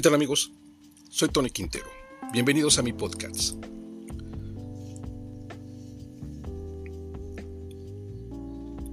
[0.00, 0.50] ¿Qué tal amigos?
[1.10, 1.84] Soy Tony Quintero.
[2.32, 3.62] Bienvenidos a mi podcast.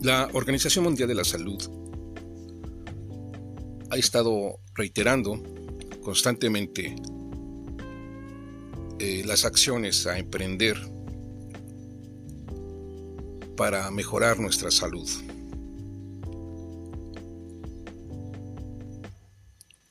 [0.00, 1.62] La Organización Mundial de la Salud
[3.90, 5.42] ha estado reiterando
[6.02, 6.96] constantemente
[8.98, 10.78] eh, las acciones a emprender
[13.58, 15.06] para mejorar nuestra salud.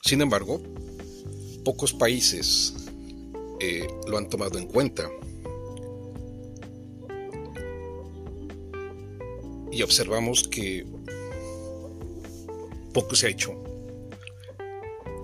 [0.00, 0.71] Sin embargo,
[1.64, 2.74] pocos países
[3.60, 5.10] eh, lo han tomado en cuenta.
[9.70, 10.86] Y observamos que
[12.92, 13.54] poco se ha hecho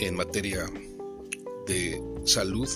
[0.01, 0.67] en materia
[1.67, 2.69] de salud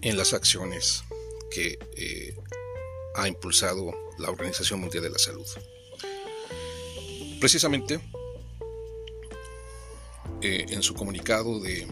[0.00, 1.02] en las acciones
[1.50, 2.36] que eh,
[3.16, 5.46] ha impulsado la Organización Mundial de la Salud.
[7.40, 8.00] Precisamente,
[10.40, 11.86] eh, en su comunicado de,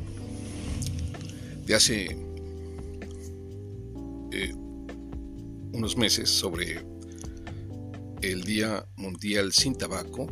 [1.66, 2.16] de hace
[4.32, 4.52] eh,
[5.72, 6.84] unos meses sobre
[8.22, 10.26] el Día Mundial sin Tabaco,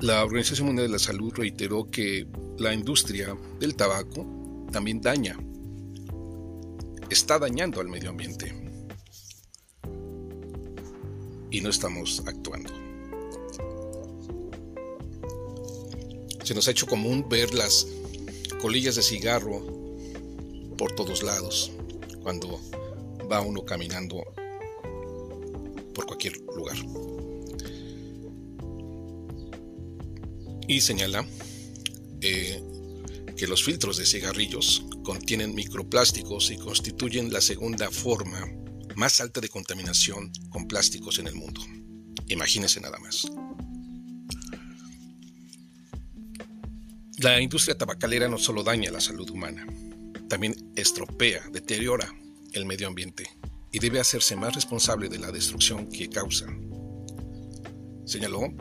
[0.00, 2.26] la Organización Mundial de la Salud reiteró que
[2.58, 5.36] la industria del tabaco también daña,
[7.10, 8.69] está dañando al medio ambiente
[11.50, 12.70] y no estamos actuando.
[16.44, 17.86] Se nos ha hecho común ver las
[18.60, 19.62] colillas de cigarro
[20.76, 21.70] por todos lados
[22.22, 22.60] cuando
[23.30, 24.22] va uno caminando
[25.94, 26.76] por cualquier lugar.
[30.66, 31.26] Y señala
[32.20, 32.62] eh,
[33.36, 38.59] que los filtros de cigarrillos contienen microplásticos y constituyen la segunda forma
[38.96, 41.60] más alta de contaminación con plásticos en el mundo.
[42.28, 43.26] Imagínense nada más.
[47.18, 49.66] La industria tabacalera no solo daña la salud humana,
[50.28, 52.10] también estropea, deteriora
[52.52, 53.28] el medio ambiente
[53.72, 56.46] y debe hacerse más responsable de la destrucción que causa,
[58.06, 58.52] señaló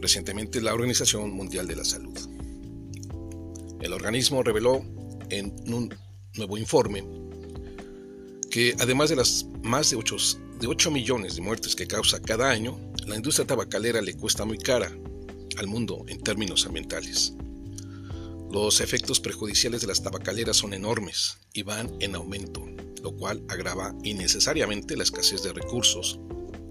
[0.00, 2.18] recientemente la Organización Mundial de la Salud.
[3.80, 4.84] El organismo reveló
[5.30, 5.94] en un
[6.34, 7.02] nuevo informe
[8.56, 10.16] que además de las más de 8,
[10.60, 14.56] de 8 millones de muertes que causa cada año, la industria tabacalera le cuesta muy
[14.56, 14.90] cara
[15.58, 17.34] al mundo en términos ambientales.
[18.50, 22.64] Los efectos perjudiciales de las tabacaleras son enormes y van en aumento,
[23.02, 26.18] lo cual agrava innecesariamente la escasez de recursos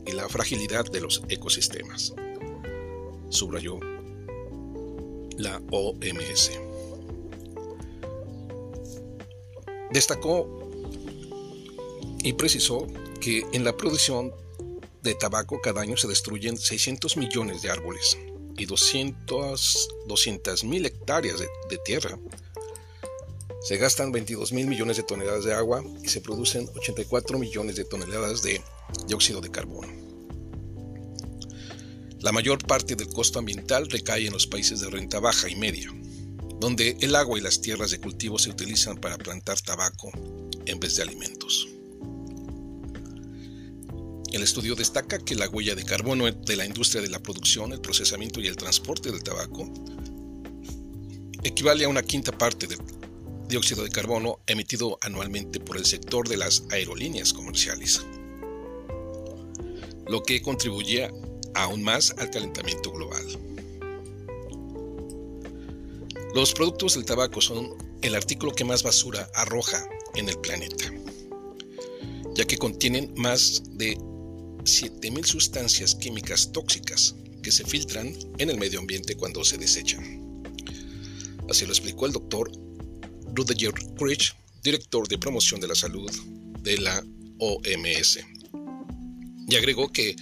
[0.07, 2.15] y la fragilidad de los ecosistemas,
[3.29, 3.79] subrayó
[5.37, 6.49] la OMS.
[9.91, 10.64] Destacó
[12.25, 12.87] y precisó
[13.21, 14.33] que en la producción
[15.03, 18.17] de tabaco cada año se destruyen 600 millones de árboles
[18.57, 22.17] y 200 mil hectáreas de, de, tierra.
[23.61, 27.85] Se gastan 22 mil millones de toneladas de agua y se producen 84 millones de
[27.85, 28.59] toneladas de
[29.07, 29.93] dióxido de carbono.
[32.21, 35.93] La mayor parte del costo ambiental recae en los países de renta baja y media,
[36.59, 40.09] donde el agua y las tierras de cultivo se utilizan para plantar tabaco
[40.65, 41.74] en vez de alimentos.
[44.35, 47.79] El estudio destaca que la huella de carbono de la industria de la producción, el
[47.79, 49.71] procesamiento y el transporte del tabaco
[51.41, 52.79] equivale a una quinta parte del
[53.47, 58.05] dióxido de carbono emitido anualmente por el sector de las aerolíneas comerciales,
[60.05, 61.09] lo que contribuye
[61.53, 63.23] aún más al calentamiento global.
[66.33, 67.69] Los productos del tabaco son
[68.01, 70.91] el artículo que más basura arroja en el planeta,
[72.35, 73.97] ya que contienen más de
[74.65, 80.43] 7.000 sustancias químicas tóxicas que se filtran en el medio ambiente cuando se desechan.
[81.49, 82.51] Así lo explicó el doctor
[83.33, 86.11] Rudiger Krich, director de promoción de la salud
[86.61, 87.03] de la
[87.39, 88.19] OMS.
[89.47, 90.15] Y agregó que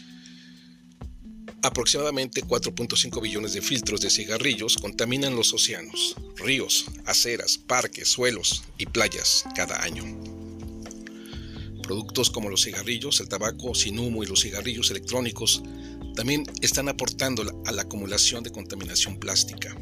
[1.61, 8.85] aproximadamente 4.5 billones de filtros de cigarrillos contaminan los océanos, ríos, aceras, parques, suelos y
[8.85, 10.03] playas cada año.
[11.83, 15.61] Productos como los cigarrillos, el tabaco sin humo y los cigarrillos electrónicos
[16.15, 19.75] también están aportando a la acumulación de contaminación plástica.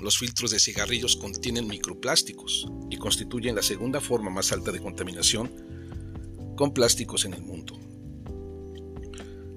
[0.00, 5.50] Los filtros de cigarrillos contienen microplásticos y constituyen la segunda forma más alta de contaminación
[6.56, 7.78] con plásticos en el mundo.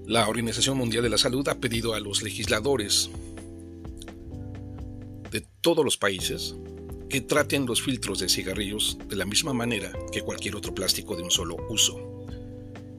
[0.08, 3.10] La Organización Mundial de la Salud ha pedido a los legisladores
[5.32, 6.56] de todos los países
[7.10, 11.24] que traten los filtros de cigarrillos de la misma manera que cualquier otro plástico de
[11.24, 12.26] un solo uso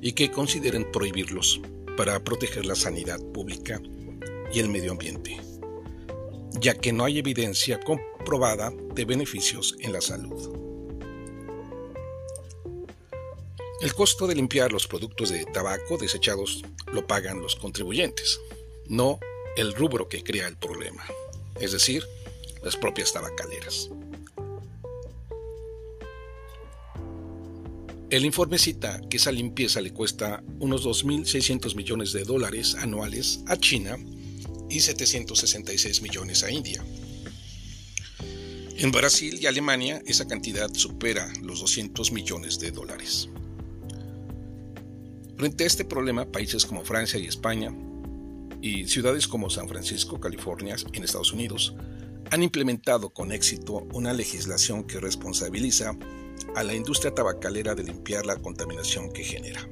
[0.00, 1.60] y que consideren prohibirlos
[1.96, 3.80] para proteger la sanidad pública
[4.52, 5.40] y el medio ambiente,
[6.60, 10.56] ya que no hay evidencia comprobada de beneficios en la salud.
[13.80, 16.62] El costo de limpiar los productos de tabaco desechados
[16.92, 18.40] lo pagan los contribuyentes,
[18.86, 19.18] no
[19.56, 21.04] el rubro que crea el problema,
[21.60, 22.04] es decir,
[22.66, 23.90] las propias tabacaleras.
[28.10, 33.56] El informe cita que esa limpieza le cuesta unos 2.600 millones de dólares anuales a
[33.56, 33.96] China
[34.68, 36.84] y 766 millones a India.
[38.78, 43.28] En Brasil y Alemania esa cantidad supera los 200 millones de dólares.
[45.36, 47.72] Frente a este problema, países como Francia y España
[48.60, 51.76] y ciudades como San Francisco, California, en Estados Unidos,
[52.30, 55.96] han implementado con éxito una legislación que responsabiliza
[56.54, 59.68] a la industria tabacalera de limpiar la contaminación que genera.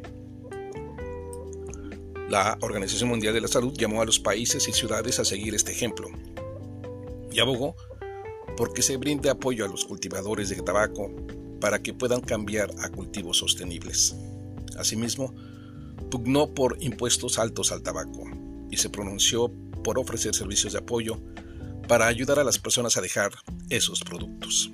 [2.28, 5.72] La Organización Mundial de la Salud llamó a los países y ciudades a seguir este
[5.72, 6.08] ejemplo
[7.30, 7.76] y abogó
[8.56, 11.10] porque se brinde apoyo a los cultivadores de tabaco
[11.60, 14.14] para que puedan cambiar a cultivos sostenibles.
[14.78, 15.34] Asimismo,
[16.10, 18.24] pugnó por impuestos altos al tabaco
[18.70, 19.52] y se pronunció
[19.82, 21.20] por ofrecer servicios de apoyo
[21.86, 23.32] para ayudar a las personas a dejar
[23.70, 24.70] esos productos.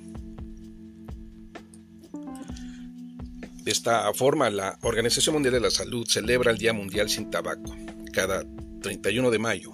[3.65, 7.77] De esta forma, la Organización Mundial de la Salud celebra el Día Mundial sin Tabaco
[8.12, 8.45] cada
[8.83, 9.73] 31 de mayo,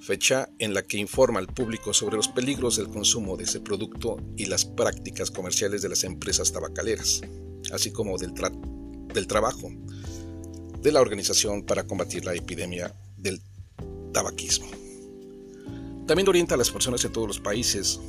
[0.00, 4.16] fecha en la que informa al público sobre los peligros del consumo de ese producto
[4.36, 7.20] y las prácticas comerciales de las empresas tabacaleras,
[7.72, 8.32] así como del,
[9.14, 9.70] del trabajo
[10.82, 13.42] de la organización para combatir la epidemia del
[14.12, 14.79] tabaquismo.
[16.10, 18.00] También orienta a las personas de todos los países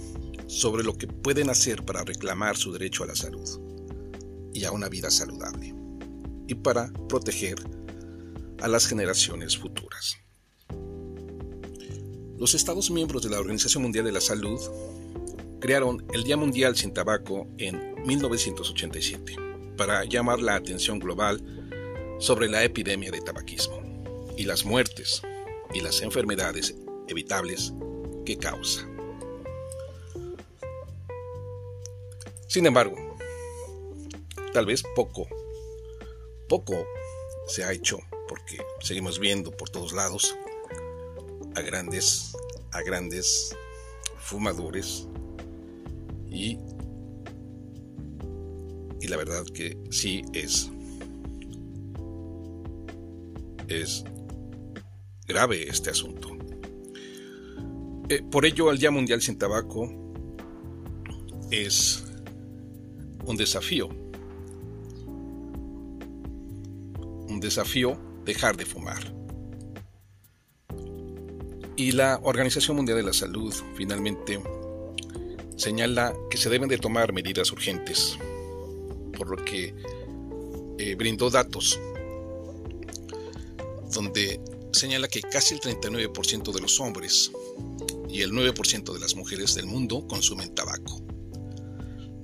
[0.47, 3.47] sobre lo que pueden hacer para reclamar su derecho a la salud
[4.55, 5.75] y a una vida saludable,
[6.47, 7.57] y para proteger
[8.59, 10.17] a las generaciones futuras.
[12.39, 14.59] Los Estados miembros de la Organización Mundial de la Salud
[15.59, 19.35] crearon el Día Mundial sin Tabaco en 1987
[19.77, 21.39] para llamar la atención global
[22.17, 23.79] sobre la epidemia de tabaquismo
[24.35, 25.21] y las muertes
[25.71, 26.73] y las enfermedades
[27.07, 27.75] evitables
[28.25, 28.87] que causa.
[32.47, 33.11] Sin embargo,
[34.53, 35.29] Tal vez poco,
[36.49, 36.85] poco
[37.47, 40.35] se ha hecho porque seguimos viendo por todos lados
[41.55, 42.33] a grandes,
[42.71, 43.55] a grandes
[44.19, 45.07] fumadores
[46.29, 46.59] y,
[48.99, 50.69] y la verdad que sí es,
[53.69, 54.03] es
[55.27, 56.30] grave este asunto.
[58.11, 59.89] Eh, por ello, el Día Mundial sin Tabaco
[61.49, 62.03] es
[63.25, 63.89] un desafío
[67.39, 69.13] desafío dejar de fumar.
[71.75, 74.41] Y la Organización Mundial de la Salud finalmente
[75.57, 78.17] señala que se deben de tomar medidas urgentes,
[79.17, 79.73] por lo que
[80.77, 81.79] eh, brindó datos
[83.93, 84.39] donde
[84.71, 87.31] señala que casi el 39% de los hombres
[88.11, 91.05] y el 9% de las mujeres del mundo consumen tabaco.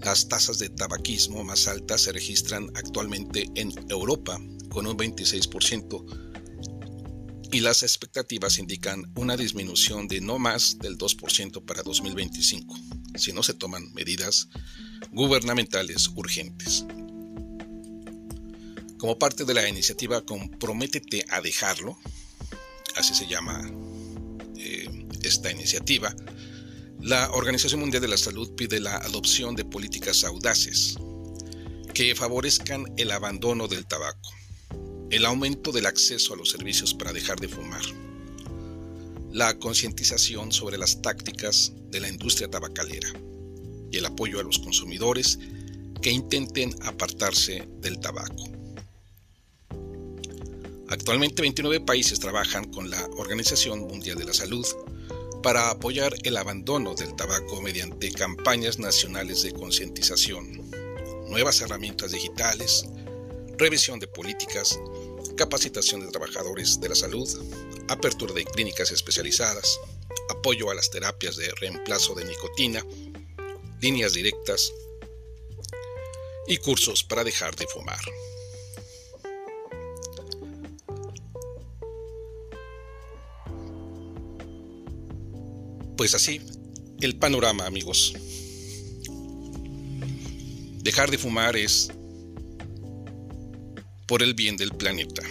[0.01, 4.39] Las tasas de tabaquismo más altas se registran actualmente en Europa
[4.69, 6.27] con un 26%
[7.51, 12.75] y las expectativas indican una disminución de no más del 2% para 2025,
[13.15, 14.49] si no se toman medidas
[15.11, 16.85] gubernamentales urgentes.
[18.97, 21.97] Como parte de la iniciativa Comprométete a dejarlo,
[22.95, 23.61] así se llama
[25.27, 26.15] esta iniciativa,
[27.01, 30.97] la Organización Mundial de la Salud pide la adopción de políticas audaces
[31.93, 34.37] que favorezcan el abandono del tabaco
[35.09, 37.81] el aumento del acceso a los servicios para dejar de fumar,
[39.31, 43.07] la concientización sobre las tácticas de la industria tabacalera
[43.89, 45.39] y el apoyo a los consumidores
[46.01, 48.43] que intenten apartarse del tabaco.
[50.89, 54.65] Actualmente 29 países trabajan con la Organización Mundial de la Salud
[55.41, 60.69] para apoyar el abandono del tabaco mediante campañas nacionales de concientización,
[61.29, 62.85] nuevas herramientas digitales,
[63.57, 64.79] revisión de políticas,
[65.35, 67.29] capacitación de trabajadores de la salud,
[67.89, 69.79] apertura de clínicas especializadas,
[70.29, 72.85] apoyo a las terapias de reemplazo de nicotina,
[73.81, 74.73] líneas directas
[76.47, 77.99] y cursos para dejar de fumar.
[85.97, 86.39] Pues así,
[87.01, 88.13] el panorama amigos.
[90.83, 91.91] Dejar de fumar es
[94.05, 95.23] por el bien del planeta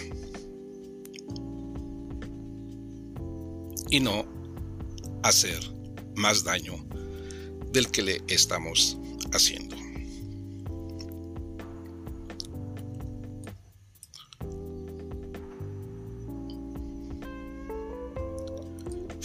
[3.89, 4.25] y no
[5.23, 5.57] hacer
[6.15, 6.85] más daño
[7.71, 8.97] del que le estamos
[9.31, 9.86] haciendo.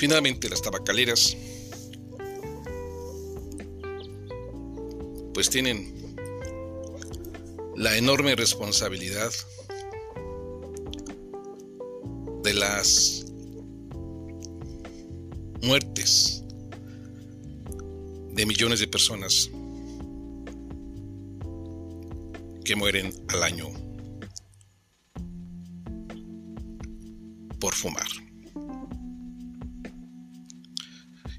[0.02, 1.36] Finalmente las tabacaleras
[5.32, 6.16] pues tienen
[7.76, 9.30] la enorme responsabilidad
[12.42, 13.26] de las
[15.62, 16.42] muertes
[18.32, 19.52] de millones de personas
[22.64, 23.68] que mueren al año
[27.60, 28.31] por fumar.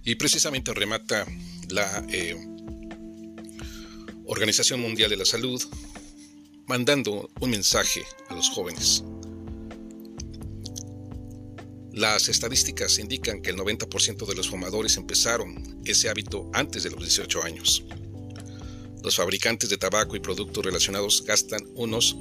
[0.06, 1.26] Y precisamente remata
[1.70, 2.36] la eh,
[4.26, 5.62] Organización Mundial de la Salud
[6.68, 9.04] mandando un mensaje a los jóvenes.
[11.94, 17.00] Las estadísticas indican que el 90% de los fumadores empezaron ese hábito antes de los
[17.00, 17.84] 18 años.
[19.04, 22.16] Los fabricantes de tabaco y productos relacionados gastan unos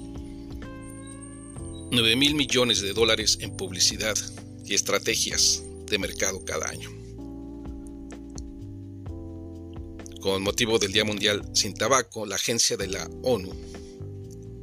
[1.90, 4.16] 9 mil millones de dólares en publicidad
[4.64, 7.01] y estrategias de mercado cada año.
[10.22, 13.50] Con motivo del Día Mundial sin Tabaco, la agencia de la ONU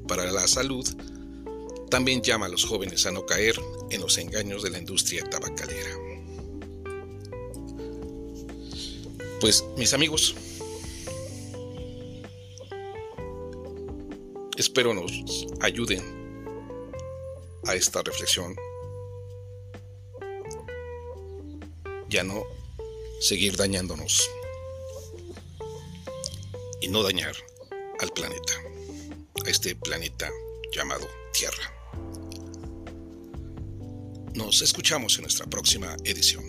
[0.08, 0.88] para la Salud
[1.90, 5.98] también llama a los jóvenes a no caer en los engaños de la industria tabacalera.
[9.42, 10.34] Pues mis amigos,
[14.56, 15.12] espero nos
[15.60, 16.02] ayuden
[17.66, 18.56] a esta reflexión.
[22.08, 22.44] Ya no
[23.20, 24.30] seguir dañándonos
[26.90, 27.36] no dañar
[28.00, 28.54] al planeta,
[29.46, 30.30] a este planeta
[30.74, 31.74] llamado Tierra.
[34.34, 36.44] Nos escuchamos en nuestra próxima edición.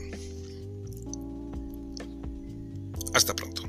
[3.13, 3.60] Hasta pronto.